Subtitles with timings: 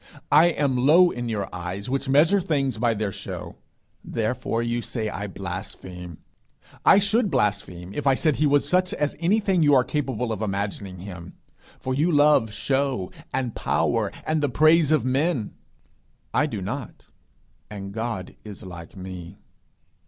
[0.31, 3.57] I am low in your eyes which measure things by their show;
[4.03, 6.17] therefore you say I blaspheme.
[6.83, 10.41] I should blaspheme if I said he was such as anything you are capable of
[10.41, 11.33] imagining him,
[11.79, 15.53] for you love show, and power, and the praise of men.
[16.33, 17.11] I do not,
[17.69, 19.37] and God is like me.